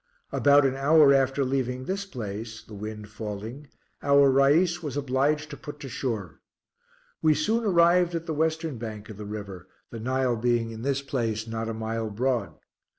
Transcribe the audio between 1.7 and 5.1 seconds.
this place, the wind falling, our Rais was